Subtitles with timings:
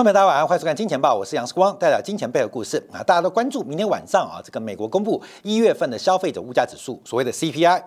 [0.00, 3.02] 朋友们，大家晚上好，欢迎收看《金钱报》，我是杨世光，带来金钱背后故事啊。
[3.02, 7.82] 大家都关注明天晚上啊，这个美国公布一月份的消费者物价指数，所谓的 CPI。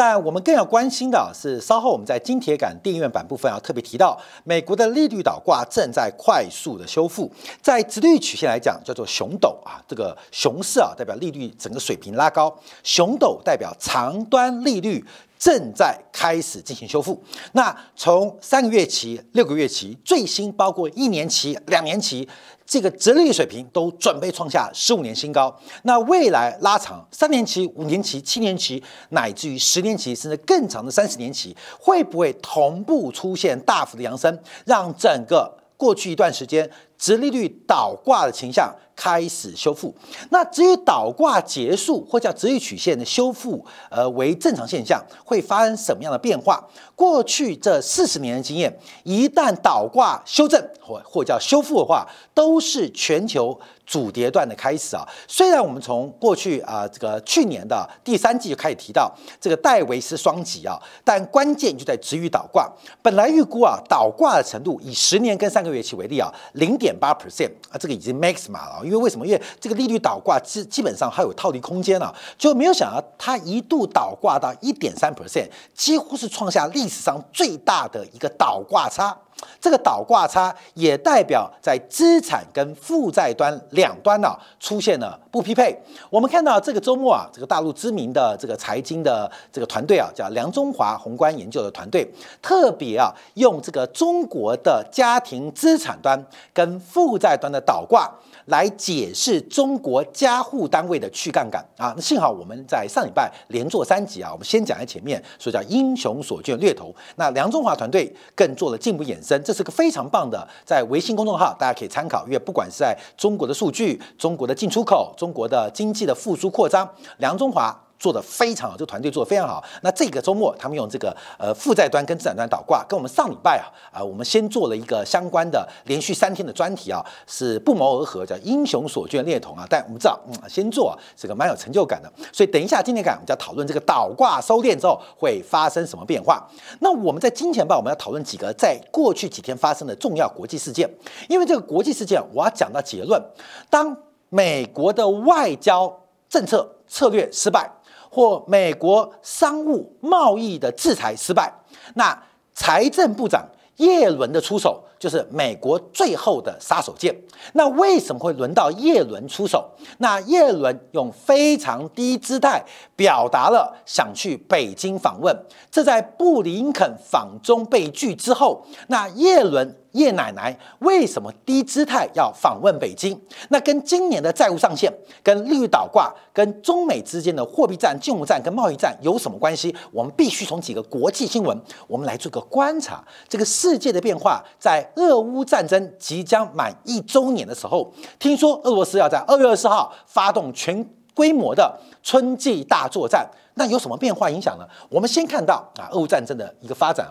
[0.00, 7.30] 但我们更要关心的是，稍后我们在金铁杆电影院版部分要特别提到，美国的利率倒挂正在快速的修复。
[7.60, 12.48] 在直率曲线来讲，叫做熊斗啊，这个熊市啊，代表利率整个水平拉高；
[12.82, 15.04] 熊斗代表长端利率。
[15.38, 17.18] 正在开始进行修复。
[17.52, 22.28] 那从三个月期、六个月期，最新包括一年期、两年期，
[22.70, 25.52] 这个折利率水平都准备创下十五年新高。
[25.82, 38.70] 那未来拉长三年期、五年期、七年期，乃至于十年期，甚至更长的三十年期，会不会同步出现大幅的扬升，让整个过去一段时间直利率倒挂的倾向？
[38.96, 39.94] 开始修复，
[40.28, 46.62] 那至于倒挂结束或叫直率曲线的修复，呃，为正常现象，会发生什么样的变化？
[46.94, 53.58] 过去这四十年的经验，一旦倒挂修正或或叫修复的话，都是全球
[53.90, 55.04] 主跌段的开始啊。
[55.26, 62.70] 虽然我们从过去啊这个去年的第三季就开始提到这个戴维斯双极啊，但关键就在止于倒挂。
[63.02, 68.80] 本来预估啊倒挂的程度，以十年跟三个月期为例啊，零点八 percent 啊，这个已经 max 码了。
[68.84, 69.26] 因为为什么？
[69.26, 79.16] 因为这个利率倒挂基基本上还有套利空间啊，就没有想到它一度倒挂到一点三 percent，几乎是创下历史上最大的一个倒挂差。
[79.60, 85.78] 这个倒挂差也代表在资产跟负债端两端呢出现了不匹配。
[86.08, 92.06] 我们看到这个周末啊，这个大陆知名的这个财经的这个团队啊，叫梁中华宏观研究的团队，
[92.40, 96.22] 特别啊用这个中国的家庭资产端
[96.52, 98.10] 跟负债端的倒挂
[98.50, 101.94] 来解释中国加户单位的去杠杆啊。
[101.96, 106.94] 那幸好我们在上礼拜连做三集啊，我们先讲在前面，所以叫英雄所见略同。
[107.16, 109.42] 那梁中华团队更做了进一步衍生。
[109.42, 117.89] 这是个非常棒的，在微信公众号大家可以参考，因为不管是在中国的数据、中国的进出口、中国的经济的复苏扩张，梁中华。
[118.00, 119.62] 做的非常好，这个团队做的非常好。
[119.82, 129.66] 那这个周末，他们用这个呃负债端跟资产端倒挂，跟我们上礼拜啊啊，我们先做了一个相关的连续三天的专题啊，是不谋而合，叫英雄所见略同啊。
[129.68, 132.10] 但我们知道，嗯，先做这个蛮有成就感的。
[132.32, 136.48] 所以等一下今天感，我们就要讨论这个倒挂收敛之后会发生什么变化。
[136.78, 140.88] 那我们在金钱报，我们要讨论几个在过去几天发生的重要国际事件。
[141.28, 143.22] 因为这个国际事件，我要讲到结论：
[143.68, 143.94] 当
[144.30, 145.94] 美国的外交
[146.30, 147.70] 政策策略失败。
[148.10, 151.52] 或美国商务贸易的制裁失败，
[151.94, 152.22] 那
[152.52, 157.14] 财政部长耶伦的出手就是美国最后的杀手锏。
[157.54, 159.70] 那为什么会轮到耶伦出手？
[159.98, 162.62] 那耶伦用非常低姿态
[162.94, 165.34] 表达了想去北京访问，
[165.70, 169.76] 这在布林肯访中被拒之后，那耶伦。
[169.92, 173.20] 叶奶奶为什么低姿态要访问北京？
[173.48, 174.92] 那跟今年的债务上限、
[175.22, 179.74] 跟利率倒挂、跟中美之间的货币战、金融战跟贸易战有什么关系？
[179.92, 183.04] 我们必须从几个国际新闻，我们来做个观察。
[183.28, 190.84] 这个世界的变化，在俄乌战争即将满一周年的时候，听说俄罗斯要在二月二十号发动全
[191.14, 194.64] 规模的春季大作战，那有什么变化影响呢？
[194.88, 197.06] 我们先看到啊，俄乌战争的一个发展。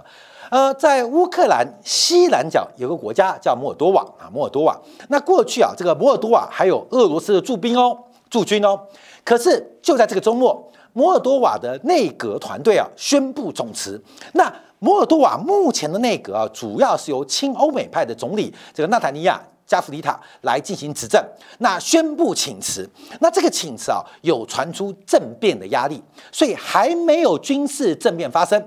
[0.49, 4.75] 呃，在乌克兰西南角有个国家叫摩尔多瓦啊，摩尔多瓦。
[5.09, 7.95] 那过去啊，这个摩尔多瓦还有俄罗斯的驻兵哦，
[8.29, 8.79] 驻军哦。
[9.23, 14.01] 可是就在这个周末，摩尔多瓦的内阁团队啊宣布总辞。
[14.33, 21.23] 那摩尔多瓦目前的内阁啊，主要是由亲欧美派的总理这个纳塔尼亚加弗里塔来进行执政。
[21.59, 22.89] 那宣布请辞，
[23.19, 26.01] 那这个请辞啊，有传出政变的压力，
[26.31, 28.59] 所以还没有军事政变发生。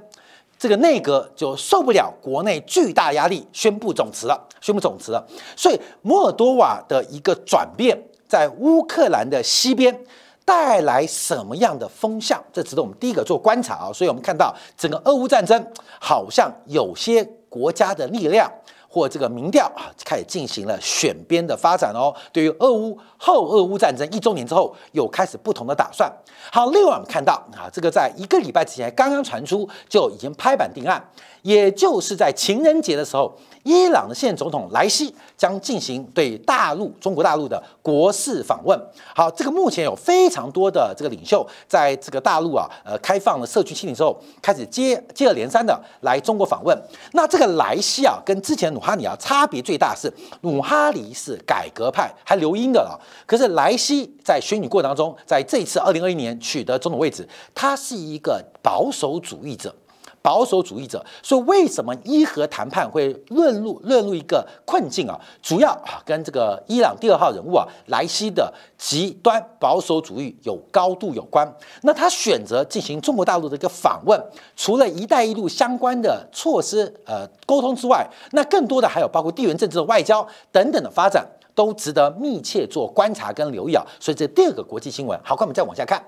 [0.62, 5.26] 这个内阁就受不了国内巨大压力，宣布总辞了，宣布总辞了。
[5.56, 10.04] 所以摩尔多瓦的一个转变，在乌克兰的西边
[10.44, 12.40] 带来什么样的风向？
[12.52, 13.92] 这值得我们第一个做观察啊。
[13.92, 15.66] 所以我们看到整个俄乌战争，
[15.98, 18.48] 好像有些国家的力量。
[18.92, 22.14] 或这个民调啊，开始进行了选边的发展哦。
[22.30, 26.12] 对于俄乌后俄乌战争一周年之后，又开始不同的打算。
[26.50, 31.02] 好，另外我们看到啊，这个在一个礼拜之前刚刚传出，就已经拍板定案，
[31.40, 33.34] 也就是在情人节的时候。
[33.62, 38.78] 伊朗的现总统莱西将进行对大陆、中国大陆的国事访问。
[39.14, 46.76] 好，这个目前有非常多的这个领袖在这个大陆啊，呃，开放了社区清零之后，开始接接二连三的来中国访问。
[47.12, 53.00] 那这个莱西啊，跟之前努哈尼啊差别最大是，努哈尼是改革派，还留英的了。
[53.26, 59.74] 可是莱西在选举过程当中，在这次二零二一年取得总统位置，他是一个保守主义者。
[60.22, 61.04] 保守主义者。
[61.22, 65.18] 所以为什么伊核谈判会论入论入一个困境啊？
[65.42, 71.52] 主要啊跟这个伊朗第二号人物啊莱西的极端保守主义有高度有关。
[71.82, 74.18] 那他选择进行中国大陆的一个访问，
[74.56, 81.26] 除了一带一路相关的措施呃沟通之外，那更多的还有包括地缘政治的外交等等的发展。
[81.54, 85.18] 都值得密切做观察跟留意啊，所以这第二个国际新闻。
[85.22, 86.02] 好，我们再往下看。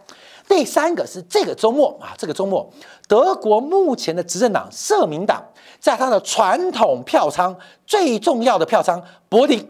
[0.46, 2.70] 第三个是这个周末啊，这个周末，
[3.08, 5.42] 德国目前的执政党社民党
[5.80, 7.56] 在他的传统票仓
[7.86, 9.66] 最重要的票仓柏林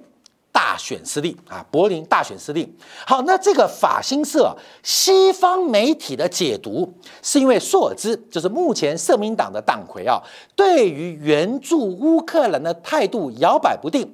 [0.51, 2.77] 大选失利啊，柏林大选失利。
[3.07, 6.93] 好，那这个法新社西方媒体的解读
[7.23, 10.21] 是因为朔尔兹就是目前社民党的党魁啊，
[10.57, 14.13] 对于援助乌克兰的态度摇摆不定。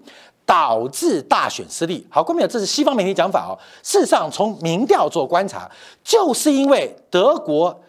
[0.50, 2.04] 导致大选失利。
[2.10, 3.54] 好，观众朋友，这是西方媒体讲法哦。
[3.84, 5.70] 事实上，从民调做观察，
[6.02, 7.80] 就是因为德国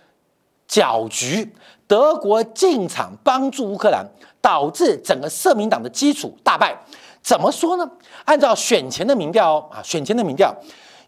[0.68, 1.52] 搅局，
[1.88, 4.06] 德国进场帮助乌克兰，
[4.40, 6.80] 导致整个社民党的基础大败。
[7.24, 7.92] 怎么说呢？
[8.25, 10.56] 按照选前的民调哦啊，选前的民调，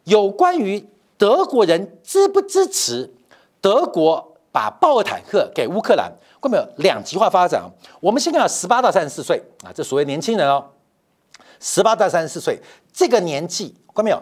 [0.05, 0.83] 有关于
[1.19, 3.07] 德国人支不支持
[3.61, 7.61] 德国把豹尔坦克给乌克兰，观众朋友，两极化发展。
[7.99, 10.65] 我们先看十八到三十四岁啊，这所谓年轻人哦。
[11.65, 12.59] 十八到三十四岁
[12.91, 14.21] 这个年纪，看到没有？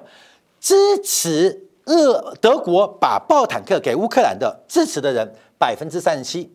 [0.60, 6.54] 支持俄德国把豹坦克给乌克兰的支持的人百分之三十七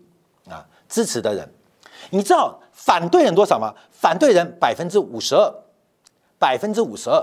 [0.49, 1.53] 啊，支持的人，
[2.11, 3.75] 你知道反对人多少吗？
[3.91, 5.53] 反对人百分之五十二，
[6.39, 7.21] 百分之五十二，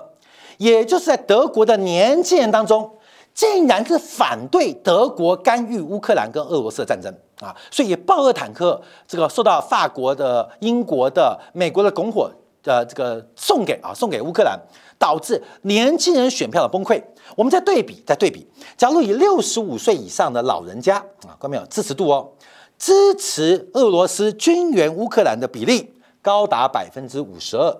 [0.57, 2.97] 也就是在德国的年轻人当中，
[3.33, 7.55] 竟然是反对德国干预乌克兰跟俄罗斯的战争啊！
[7.71, 12.29] 所以豹二坦克这个受到法国的、英国的、美国的拱火。
[12.63, 14.57] 呃，这个送给啊，送给乌克兰，
[14.97, 17.01] 导致年轻人选票的崩溃。
[17.35, 22.31] 我们再对比，再对比，假如以六十五岁以上的老人家啊，看到没有支持度哦，
[22.77, 27.77] 支持俄罗斯军援乌克兰的比例高达百分之五十二，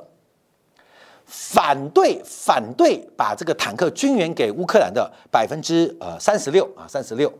[1.25, 7.31] 反对反对把这个坦克军援给乌克兰的百分之呃三十六啊，三十六。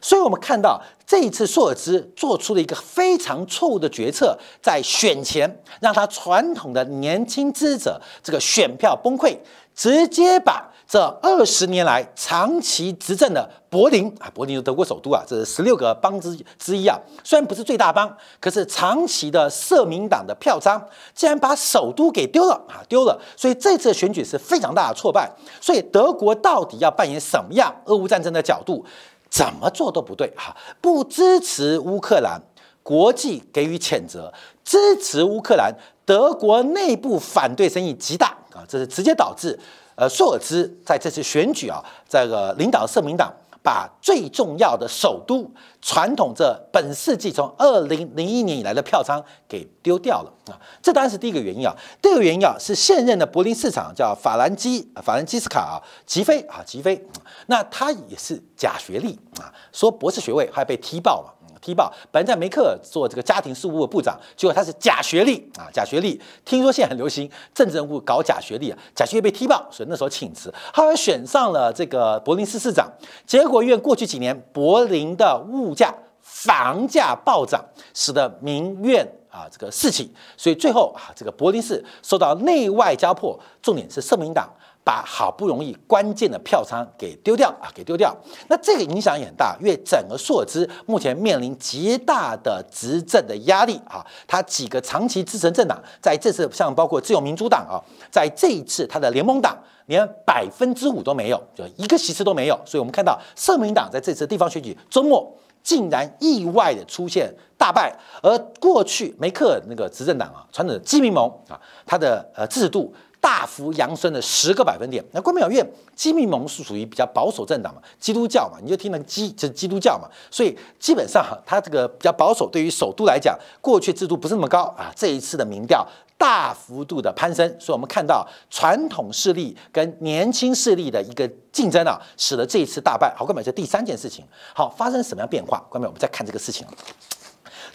[0.00, 9.36] 所以，我们看到这一次朔尔兹做出了一个非常错误的决策，在选前让他传统的年轻支持者这个选票崩溃，
[9.74, 23.20] 直接把这二十年来长期执政的柏林啊，柏林是德国首都啊，这是十六个邦之之一啊，虽然不是最大邦，可是长期的社民党的票仓竟然把首都给丢了啊，丢了。
[23.36, 25.30] 所以这次选举是非常大的挫败。
[25.60, 28.84] 所以德国到底要扮演什么样俄乌战争的角度？
[29.30, 30.56] 怎么做都不对哈！
[30.80, 32.40] 不支持乌克兰，
[32.82, 34.30] 国际给予谴责；
[34.64, 35.72] 支持乌克兰，
[36.04, 38.66] 德国内部反对声音极大啊！
[38.68, 39.58] 这是直接导致
[39.94, 43.32] 呃，朔尔兹在这次选举啊，这个领导社民党。
[43.62, 45.50] 把最重要的首都
[45.82, 51.76] 传统这本世纪从二零零一年以来的票仓给丢掉了啊，这当然是第一个原因啊。
[52.00, 55.76] 第二个原因啊是现任的柏林市长叫法兰基法兰基斯卡啊
[56.06, 57.06] 吉菲啊吉菲，
[57.46, 61.34] 那他也是假学历啊，说博士学位还被踢爆了。
[61.60, 66.20] 踢爆，本来在梅克尔做这个家庭事务的部长，结果他是假学历啊，假学历。
[66.44, 70.52] 听说现在很流行政治人物搞假学历啊，假学历被踢爆，所以那时候请辞。
[70.72, 72.90] 后来选上了这个柏林市市长，
[73.26, 77.64] 结果因为过去几年柏林的物价、房价暴涨，
[77.94, 84.48] 使得民怨啊这个四起，所以最后啊这个柏林市受到内外交迫，重点是社民党。
[84.90, 88.12] 把好不容易关键的票仓给丢掉啊，给丢掉，
[88.48, 97.78] 那这个影响也很大，因为整个硕兹目前面临极大的执政的压力啊，他几个长期支持政党在这次像包括自由民主党啊，
[98.10, 99.56] 在这一次他的联盟党
[99.86, 105.32] 连百分之五都没有，就一个席次都没有，所以我们看到社民党在这次地方选举周末
[105.62, 111.54] 竟然意外的出现大败，而过去梅克尔那个执政党啊，传统的基民盟啊，
[111.86, 112.92] 它的呃支持度。
[113.20, 115.04] 大幅扬升了十个百分点。
[115.12, 122.48] 那关庙院基民盟是属于比较保守政党嘛，基督教嘛，你就听那个基就是基督教嘛，所以基本上哈，它这个比较保守。
[122.50, 124.90] 对于首都来讲，过去制度不是那么高啊。
[124.96, 125.86] 这一次的民调
[126.16, 133.14] 大幅度的攀升，所以我们看到传统势力跟年轻势力的一个竞争啊，使得这一次大败。
[133.14, 134.24] 好，关美这第三件事情，
[134.54, 135.62] 好发生什么样变化？
[135.68, 136.66] 关美我们再看这个事情，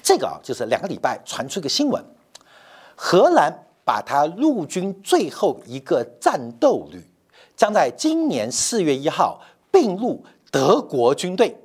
[0.01, 2.03] 这个啊就是两个礼拜传出一个新闻，
[2.95, 3.61] 荷兰。
[3.85, 7.01] 把他陆军最后一个战斗旅
[7.55, 9.39] 将在今年四月一号
[9.71, 11.55] 并入德国军队，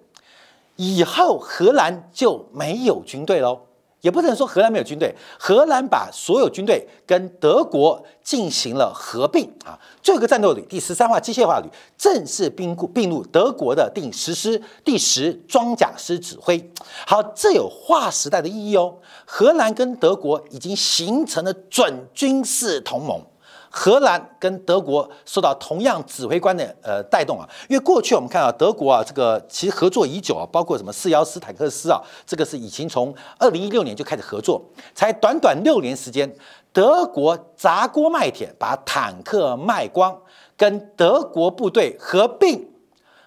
[0.76, 3.62] 以后荷兰就没有军队喽。
[4.00, 9.78] 也不能说荷兰没有军队，荷兰把所有军队跟德国进行了合并啊。
[10.02, 16.72] 这个战斗旅第十三话机械化旅正式并入并入德国的第十师第十装甲师指挥。
[17.06, 18.96] 好，这有划时代的意义哦。
[19.26, 23.22] 荷兰跟德国已经形成了准军事同盟。
[23.70, 34.60] 荷兰跟德国受到同样指挥官的呃带动啊，因为过去我们看到德国啊，这个其实合作已久啊，包括什么四幺斯坦克师啊，这个是已经从二零一六年就开始合作，
[34.94, 36.30] 才短短六年时间，
[36.72, 40.18] 德国砸锅卖铁把坦克卖光，
[40.56, 42.68] 跟德国部队合并。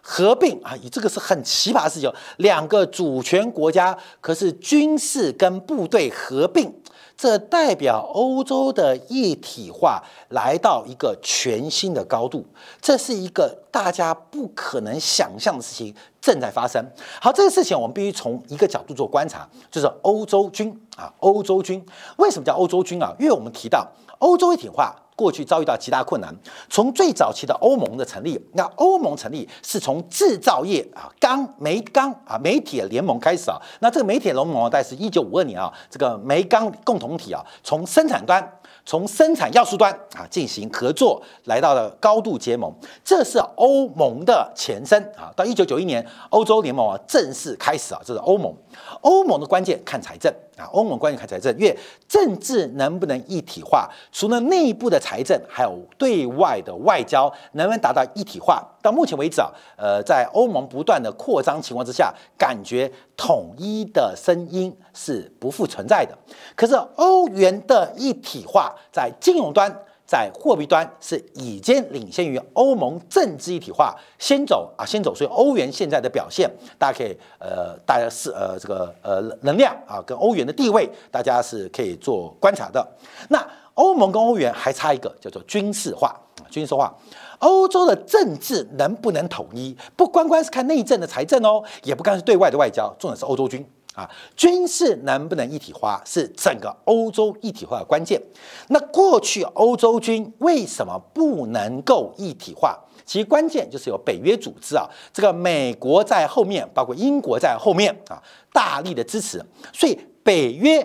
[0.06, 6.83] 合并啊，以这个是很奇葩的事情，两个主权国家可是军事跟部队合并。
[7.24, 12.46] 这代表欧洲的一体化来到一个全新的高度，
[12.82, 16.86] 这是一个大家不可能想象的事情正在发生。
[17.22, 21.82] 好，这个事情我们必须从一个角度做观察，就是欧洲军啊，欧洲军
[22.18, 23.16] 为什么叫欧洲军啊？
[23.18, 23.88] 因为我们提到
[24.20, 24.94] 欧洲一体化。
[25.16, 26.34] 过去遭遇到极大困难。
[26.70, 33.58] 从最早期的欧盟的成立，那欧盟成立是从制造业啊，钢、煤钢啊，煤铁联盟开始啊。
[33.80, 38.60] 那这个煤铁联盟大概是一九五二年啊，这个煤钢共同体啊，从生产端。
[38.86, 42.70] 从生产要素端啊进行合作，来到了高度结盟，
[43.02, 45.32] 这是欧盟的前身啊。
[45.38, 48.54] 到一九九一年，欧洲联盟啊正式开始啊，这是欧盟。
[49.00, 51.78] 欧盟的关键看财政啊，欧盟关键看财政，因为
[52.10, 58.64] 政治能不能一体化，除了内部的财政，还有对外的外交能不能达到一体化。
[58.82, 66.18] 到目前为止啊，呃，在欧盟不断的扩张情况之下，感觉统一的声音是不复存在的。
[66.56, 69.70] 可是欧元的一体化在金融端、
[70.06, 75.14] 在货币端是已经领先于欧盟政治一体化，先走啊，先走。
[75.14, 82.86] 所以欧元现在的表现，大家可以呃，大家是呃这个呃能量啊，跟欧元的地位，大家是可以做观察的。
[83.30, 83.46] 那
[83.76, 86.16] 欧盟跟欧元还差一个叫做军事化，
[86.50, 86.94] 军事化。
[87.40, 93.66] 欧洲的政治能不能统一，不光光是看内政的财政哦，也不光是对外的外交，重点是欧洲军
[93.96, 98.22] 啊，军事能不能一体化，是整个欧洲一体化的关键。
[98.70, 102.80] 那过去欧洲军为什么不能够一体化？
[103.06, 110.82] 其实关键就是有北约组织啊，这个美国在后面，包括英国在后面啊，大力的支持，所以北约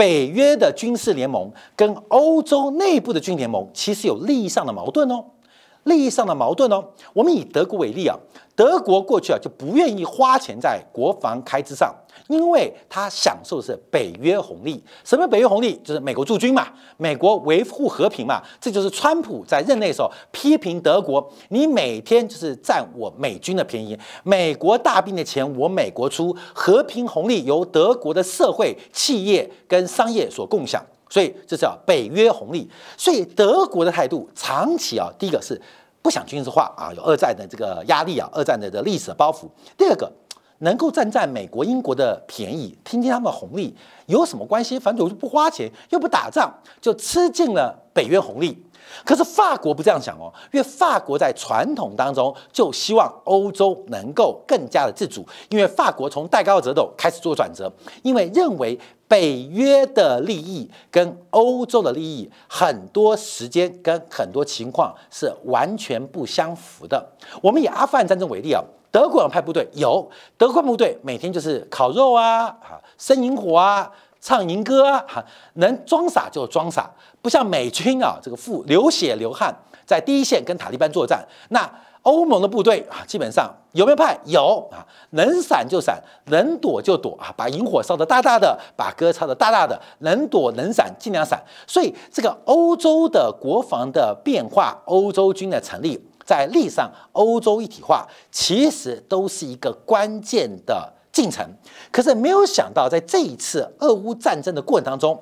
[0.00, 5.22] 北约的军事联盟跟欧洲内部的军联盟其实有利益上的矛盾哦。
[5.84, 8.16] 利益上的矛盾哦，我们以德国为例啊，
[8.54, 11.94] 德国过去啊就不愿意花钱在国防开支上，
[12.28, 14.82] 因为他享受的是北约红利。
[15.04, 15.74] 什么北约红利？
[15.82, 16.68] 就是美国驻军嘛，
[16.98, 18.42] 美国维护和平嘛。
[18.60, 30.84] 这就是川普在任内时候批评德国，你每天就是占我美军的便宜，美国大兵的钱我美国出，和平红利由德国的社会、企业跟商业所共享。
[31.10, 32.66] 所以这叫北约红利。
[32.96, 35.60] 所以德国的态度长期啊，第一个是
[36.00, 39.46] 不想军事化啊，有二战的这个压力啊，二战的的历史包袱。
[39.76, 40.10] 第二个，
[40.60, 43.76] 能够占占美国、英国的便宜，听听他们的红利
[44.06, 44.78] 有什么关系？
[44.78, 46.50] 反正我就不花钱，又不打仗，
[46.80, 48.64] 就吃尽了北约红利。
[49.04, 58.78] 可是法国不这样想哦，因为法国在传统当中就希望欧洲能够更加的自主，因为法国从戴高乐斗开始做转折，因为认为。
[59.10, 67.04] 北约的利益跟欧洲的利益，很多时间跟很多情况是完全不相符的。
[67.42, 76.90] 我们以阿富汗战争为例啊，德国派部队有，德国部队每天就是烤肉啊，啊，生营火啊，唱营歌啊，哈，能装傻就装傻，
[77.22, 79.54] 不像美军啊，这个付流血流汗，
[79.86, 81.70] 在第一线跟塔利班作战，那。
[82.02, 84.18] 欧盟的部队啊，基本上有没有派？
[84.24, 84.80] 有啊，
[85.10, 91.38] 能闪就闪，能躲就躲啊，把营火烧得大大的，把歌唱得大大的，能躲能闪尽量闪。
[91.66, 101.44] 所以这个欧洲的国防的变化，欧洲军的成立，在历史上欧洲一体化其实都是一个关键的进程。
[101.90, 105.20] 可是没有想到，在这一次俄乌战争的过程当中，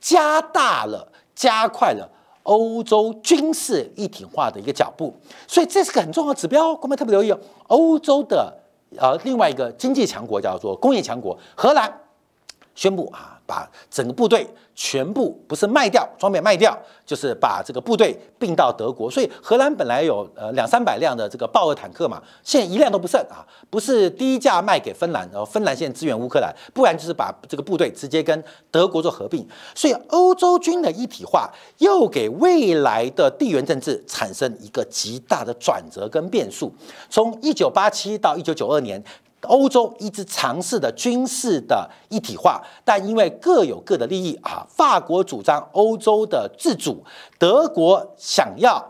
[0.00, 2.10] 加大了、加快了。
[2.44, 5.12] 欧洲军事一体化的一个脚步，
[5.48, 7.36] 所以这是个很重要的指标，各位特别留意。
[7.66, 8.56] 欧洲的
[8.96, 11.92] 呃另外一个经济强国叫做工业强国荷兰
[12.76, 14.46] 宣布啊，把整个部队。
[14.78, 19.10] 全部不是卖掉装备卖掉，就是把这个部队并到德国。
[19.10, 23.40] 所以荷兰本来有呃两三百辆的这个豹二坦克嘛，现在一辆都不剩啊！
[23.70, 29.48] 不是低价卖给芬兰，然后芬兰现在支援乌克兰，不然就是把这个部队直接跟德国做合并。
[29.74, 36.70] 所以欧洲军的一体化又给未来的地缘政治产生一个极大的转折跟变数。
[37.08, 39.02] 从一九八七到一九九二年。
[39.48, 47.02] 欧洲一直尝试的军事的一体化，但因为各有各的利益啊，法国主张欧洲的自主，
[47.38, 48.84] 德国想要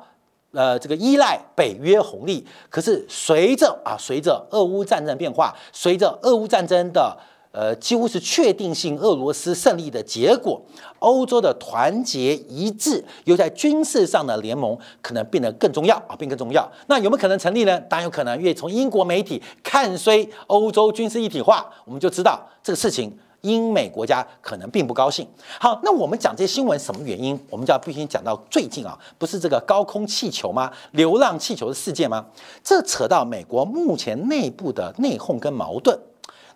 [0.52, 2.46] 呃这个依赖北约红利。
[2.68, 7.16] 可是随着啊随着俄乌战争变化，随着俄乌战争的。
[7.56, 10.60] 呃，几乎是确定性俄罗斯胜利的结果。
[10.98, 16.70] 欧洲的团结一致，又在军事上的联盟可能变得更重要啊，变更重要。
[16.88, 17.80] 那有没有可能成立呢？
[17.88, 18.36] 当然有可能。
[18.36, 25.26] 因为从英国媒体看衰欧洲军事一体化，我们就知道这个事情，英美国家可能并不高兴。
[25.58, 27.38] 好，那我们讲这些新闻什么原因？
[27.48, 30.70] 我们就要必须讲到最近啊，不是这个高空气球吗？
[30.90, 32.26] 流浪气球的事件吗？
[32.62, 35.98] 这扯到美国目前内部的内讧跟矛盾。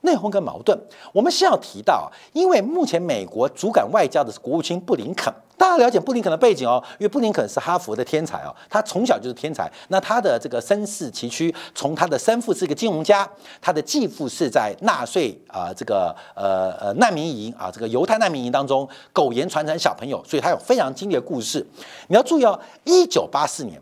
[0.03, 0.79] 内讧跟矛盾，
[1.13, 9.71] 我们先要提到，因为目前美国主管外交的是国务卿布林肯，大家了解布林肯的背景哦，因为布林肯是哈佛的天才哦，他从小就是天才。
[9.89, 13.29] 那他的这个身世崎岖，从他的生父是一个金融家，
[13.61, 21.67] 他的继父是在纳粹啊这个呃呃难民营啊这个犹太难民营当中苟延传承小朋友，所以他有非常经历的故事。
[22.09, 23.81] 你要注意哦，一九八四年。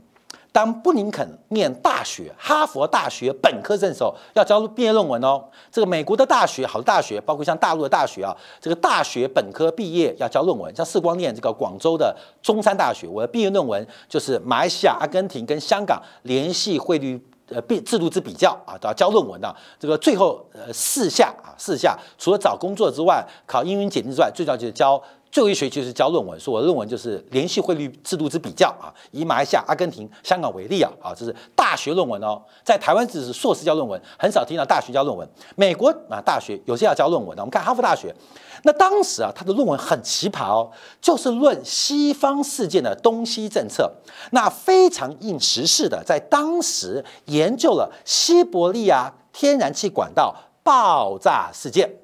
[0.58, 5.40] 当布林肯念大学，哈佛大学本科生的时候，要交毕业论文哦。
[5.70, 10.74] 这个美国的大学，好的大学，包括像大陆的大学啊，这个大学本科毕业要交论文。
[10.74, 12.12] 像世光念这个广州的
[12.42, 19.54] 中山大学，我的毕业论文就是马来西亚、阿根廷跟香港联系汇率呃比制度之比较啊，都要交论文的。
[19.78, 25.00] 这个最后呃四下啊四下，除了找工作之外，考英语检定之外，最重要就是交。
[25.30, 35.28] 最后一学期是教论文，说我的论文就是联系汇率制度之比较啊，以马来西亚、阿根廷、香港为例啊，啊，这是大学论文哦，在台湾只是硕士教论文，很少听到大学教论文。
[35.54, 38.14] 美国啊，大学有些要教论文的，我们看哈佛大学，
[38.62, 40.70] 那当时啊，他的论文很奇葩哦，
[41.00, 43.92] 就是论西方事件的东西政策，
[44.32, 51.96] 那非常应时事的，在当时研究了西伯利亚天然气管道爆炸事件。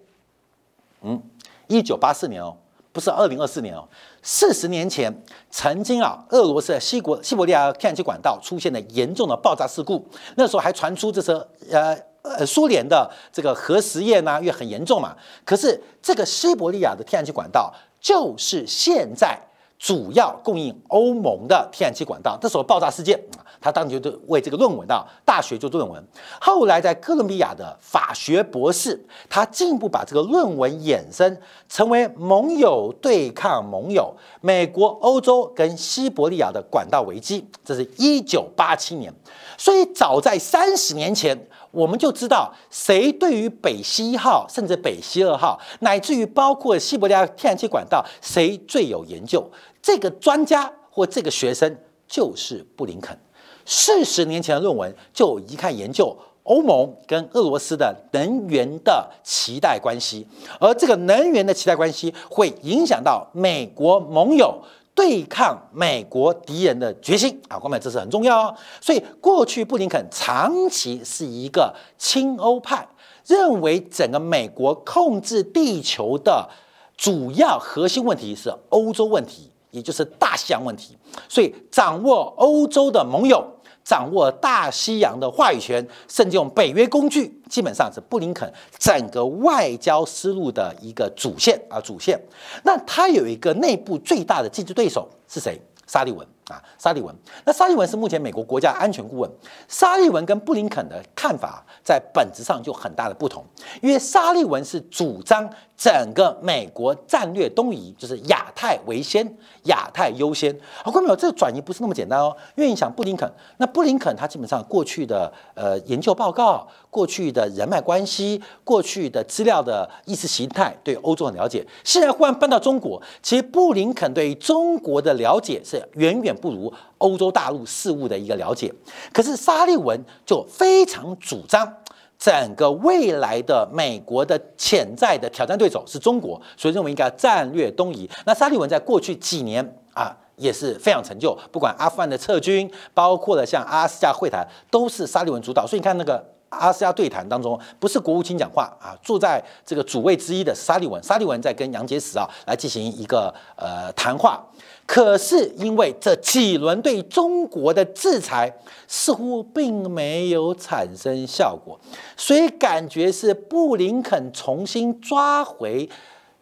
[1.01, 1.23] 嗯，
[1.69, 2.57] 一九八四年哦。
[2.95, 3.87] 不是二零二四年哦，
[4.23, 5.13] 四十年前
[5.51, 11.33] 曾经啊，俄罗斯的西国西伯利亚天然气管道出现了严重的爆炸事故，那时候还传出这是
[11.71, 15.15] 呃呃苏联的这个核实验呢，因为很严重嘛。
[15.45, 19.39] 可是这个西伯利亚的天然气管道就是现在。
[19.77, 26.07] 主要供应欧盟的天然气管道，这时候爆炸事件啊，他当时就为这个论文啊，大学做论文。
[26.39, 37.49] 后来在哥伦比亚的法学博士，他进一步把这个论文衍生成为盟友对抗盟友，美国、欧洲跟西伯利亚的管道危机。
[37.65, 39.11] 这是一九八七年，
[39.57, 41.49] 所以早在三十年前。
[41.71, 49.45] 我们就知道谁对于北溪一号，甚至北溪二号，乃至于包括西伯利亚天然气管道，谁最有研究？
[49.83, 53.19] 这个专家或这个学生就是布林肯。
[53.67, 60.27] 四十年前的论文就一看研究欧盟跟俄罗斯的能源的期待关系，
[60.61, 64.63] 而这个能源的期待关系会影响到美国盟友。
[64.97, 68.55] 对抗美国敌人的决心啊，光美这是很重要哦。
[68.81, 72.87] 所以过去布林肯长期是一个亲欧派，
[73.27, 76.49] 认为整个美国控制地球的
[76.97, 80.97] 主要核心问题是欧洲问题，也就是大西洋问题。
[81.29, 83.45] 所以掌握欧洲的盟友。
[83.85, 92.19] 掌握大西洋的话语权，甚至用北约工具，基本上是布林肯整个外交思路的一个主线啊，主线。
[92.63, 95.61] 那他有一个内部最大的竞争对手是谁？
[95.87, 96.27] 沙利文。
[96.49, 99.31] 啊，沙利文，那沙利文是目前美国国家安全顾问。
[99.67, 103.45] 沙利文跟布林肯的看法在本质上就很大的不同，
[103.81, 109.27] 因为沙利文是主张整个美国战略东移，就是亚太为先，
[109.65, 110.55] 亚太优先。
[110.85, 112.37] 好，各位朋友，这个转移不是那么简单哦。
[112.57, 121.67] 因为你想布林肯，那布林肯他基本上过去的呃研究报告、过去的人脉关系、过去的资料的意识形态，对欧洲很了解。
[121.83, 126.33] 现在忽然搬到中国，其实布林肯对中国的了解是远远。
[126.45, 128.73] 不如欧洲大陆事务的一个了解，
[129.13, 131.75] 可是沙利文就非常主张
[132.19, 138.09] 整个未来的美国的潜在的挑战对手是中国，所以认为应该战略东移。
[138.27, 145.67] 那沙利文在过去几年啊也是非常成就，不管阿富汗的撤军，包括了像阿斯加会谈，都是沙利文主导。
[145.67, 154.45] 所以你看那个阿斯加对谈当中，不是国务卿讲话啊，坐在这个主位之一的沙利文，沙利文在跟杨洁篪啊来进行一个呃谈话。
[154.87, 158.53] 可是因为这几轮对中国的制裁
[158.87, 161.79] 似乎并没有产生效果，
[162.17, 165.89] 所以感觉是布林肯重新抓回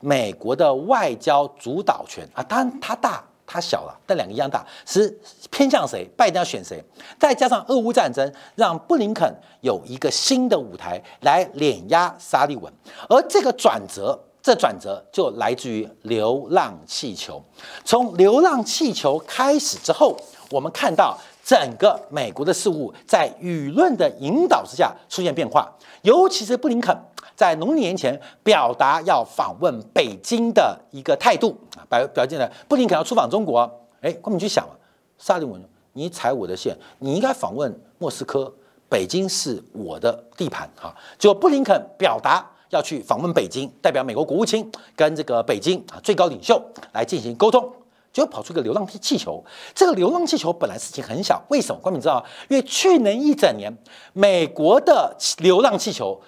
[0.01, 2.43] 美国的外交主导权啊！
[2.43, 3.25] 当然他大。
[3.53, 5.15] 它小了，但两个一样大，是
[5.51, 6.83] 偏向谁，拜登要选谁？
[7.21, 12.73] 再加上俄乌战争，让布林肯有一个新的舞台来碾压沙利文，
[13.11, 17.43] 而这个转折，这转折就来自于流浪气球。
[17.85, 20.17] 从流浪气球开始之后，
[20.51, 26.97] 我们看到整个美国的事物在舆论的引导之下出现变化，尤其是布林肯。
[27.35, 33.71] 在农历年前表达要访问北京的一个态度啊，表表现了布林肯要出访中国。
[34.01, 34.77] 哎，我们去想了，
[35.17, 38.53] 沙利文，你踩我的线，你应该访问莫斯科，
[38.89, 40.93] 北京是我的地盘啊。
[41.19, 46.61] 就布林肯表达要去访问北京，代表美国国务卿跟这个北京啊最高领袖
[46.93, 47.73] 来进行沟通，
[48.13, 49.45] 就跑出一个流浪气气球。
[49.75, 51.81] 这个流浪气球本来事情很小，为什么？
[51.81, 53.73] 观众知道，因为去年一整年
[54.13, 56.21] 美国的流浪气球。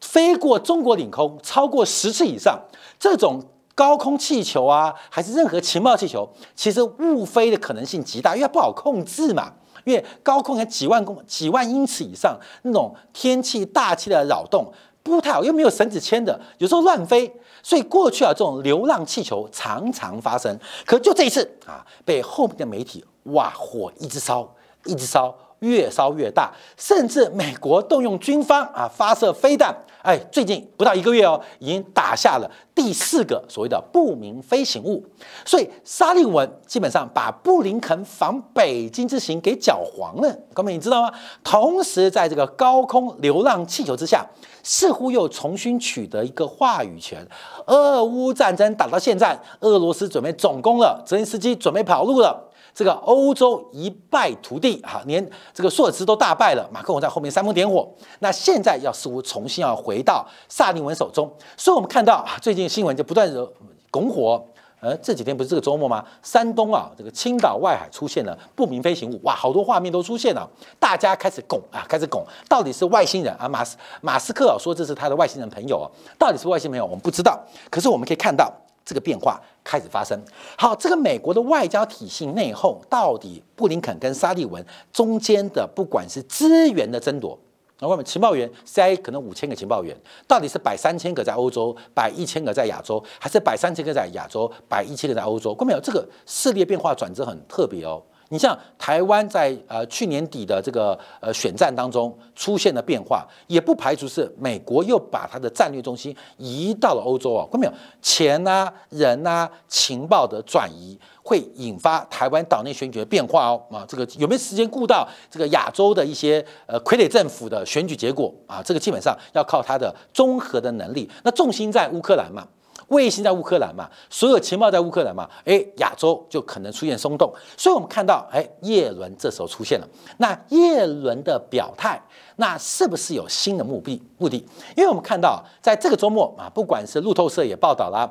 [0.00, 2.60] 飞过中国领空超过十次以上，
[2.98, 3.42] 这种
[3.74, 9.52] 高空气球啊，还是任何情报气球，其实误飞的可能性极大，因为它不好控制嘛。
[9.84, 14.70] 因为高空有几万公、几万英尺以上那种天气大气的扰动
[15.02, 17.32] 不太好，又没有绳子牵的，有时候乱飞。
[17.62, 20.58] 所以过去啊，这种流浪气球常常发生。
[20.84, 24.46] 可就这一次啊，被后面的媒体哇，火一直烧，
[24.84, 25.34] 一直烧。
[25.60, 35.04] 越烧越大，甚至美国动用军方啊发射飞弹，哎，最近不到一个月哦，已经打下了第四个所谓的不明飞行物。
[35.44, 41.12] 所以沙利文基本上把布林肯访北京之行给搅黄了，哥们你知道吗？
[41.42, 44.24] 同时在这个高空流浪气球之下，
[44.62, 47.26] 似乎又重新取得一个话语权。
[47.66, 52.44] 俄乌战争打到现在，俄罗斯准备总攻了，泽连斯基准备跑路了。
[52.78, 57.88] 这个欧洲一败涂地，哈，连这个索尔茨都大败了，马克龙在后面煽风点火。
[58.20, 63.44] 那现在要似乎重新要回到萨利文手中，所以我们看到最近新闻就不断的
[63.90, 64.40] 拱火。
[64.78, 66.04] 呃，这几天不是这个周末吗？
[66.22, 73.48] 山东啊，这个青岛外海出现了不明飞行物，哇，好多画面都出现了，大家开始拱啊，开始拱，到底是外星人啊？
[73.48, 77.36] 马斯马斯克啊说这是他的外星人朋友，到底是外星朋友，我们不知道。
[77.68, 78.48] 可是我们可以看到。
[78.88, 80.18] 这个变化开始发生。
[80.56, 87.38] 好，这个美国的外交体系内讧，到底布林肯跟沙利文中间的，不管是资源的争夺，
[87.80, 89.94] 那外面情报员 CIA 可能五千个情报员，
[90.26, 95.54] 到底是摆三千个在欧洲，摆一千个在亚洲，还是摆三千个在亚洲，摆一千个在欧洲？
[95.54, 95.80] 关没有？
[95.82, 98.02] 这个势力变化转折很特别哦。
[98.30, 107.72] 你像台湾在呃去年底的这个呃选战当中出现的变化，也不排除是美国又把它的战略中心移到了欧洲啊，看到没有？
[108.02, 118.62] 钱啊、人啊、情报的转移会引发台湾岛内选举的变化哦啊，这个有没有时间顾到这个亚洲的一些呃傀儡政府的选举结果啊？
[118.62, 122.46] 这个基本上要靠它的综合的能力，那重心在乌克兰嘛。
[122.88, 129.86] 卫星在乌克兰嘛，所有情报在乌克兰嘛，哎，亚洲就可能出现松动，所以我们看到，哎，叶伦这时候出现了。
[130.16, 132.00] 那叶伦的表态，
[132.36, 134.02] 那是不是有新的目的？
[134.16, 134.36] 目的？
[134.76, 138.10] 因为我们看到，在这个周末啊，不管是路透社也报道了，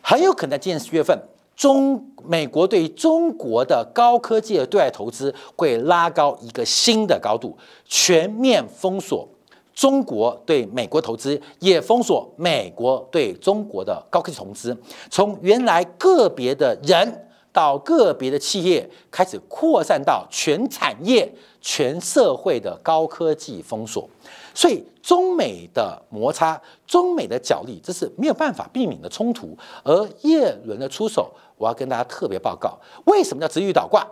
[0.00, 1.18] 很有可能在今年四月份，
[1.54, 9.28] 中美国对中国的高科技的对外投资会拉高一个新的高度，全面封锁。
[9.76, 14.74] 中国对美国投资也封锁美国对中国的高科技投资，
[15.10, 24.08] 从原来个别的人到个别的企业，开始扩散到全产业、全社会的高科技封锁。
[24.54, 29.54] 所以，中美的摩擦、中美的角力，这是没有办法避免的冲突。
[29.84, 34.06] 而叶伦的出手，我要跟大家特别报告，为什么叫直遇倒挂？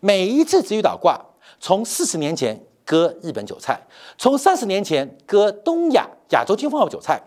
[0.00, 1.18] 每一次直遇倒挂，
[1.58, 2.62] 从四十年前。
[2.86, 3.78] 割日本韭菜，
[4.16, 7.20] 从三十年前割东亚亚洲金凤的韭菜，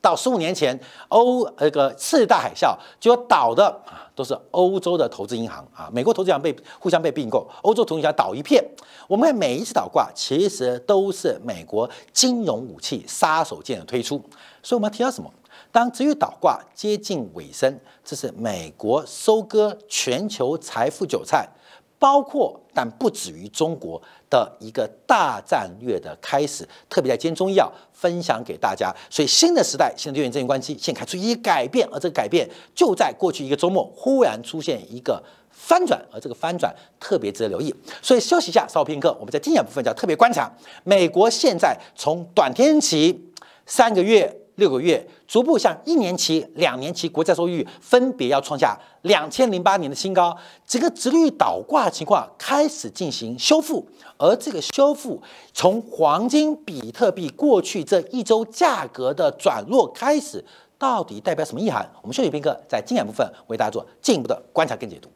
[0.00, 0.78] 到十五年前
[1.08, 8.64] 欧那个次大海啸，就倒的啊都是欧洲的投资银行啊，美国投资银行被互相被并购，欧洲投资银行倒一片。
[9.06, 14.16] 我们看每一次倒挂，其实都是美国金融武器杀手锏的推出。
[14.62, 15.30] 所以我们要提到什么？
[15.70, 21.46] 当至于倒挂接近尾声，这是美国收割全球财富韭菜。
[21.98, 28.94] 包括但不止于中国的一个大战略的开始，特别在今天中医药分享给大家。
[29.08, 37.74] 所以新的时代，新的地缘政治关系，现开出一些改变，而这个改变就在过去一个周末忽然出现一个翻转，而这个翻转特别值得留意。
[38.02, 40.50] 所以休息一下，稍后片刻，我们在精讲部分叫特别观察。
[40.84, 43.32] 美国现在从短天期
[43.66, 44.40] 三个月。
[44.56, 53.86] 六个月，逐步向一年期、两年期国债收益率分别要创下两千零八年的新高，整个直率倒挂情况开始进行修复，
[54.18, 60.44] 而这个修复从黄金、比特币过去这一周价格的转弱开始，
[60.78, 61.88] 到底代表什么意涵？
[62.02, 65.08] 我们休息片刻，在精彩部分为大家做进一步的观察跟解读。